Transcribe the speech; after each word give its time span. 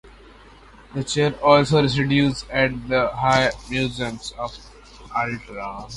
The 0.95 1.03
chair 1.03 1.33
also 1.43 1.79
resides 1.79 2.43
at 2.49 2.71
the 2.89 3.09
High 3.09 3.51
Museum 3.69 4.19
of 4.39 4.57
Art, 5.13 5.33
Atlanta. 5.43 5.87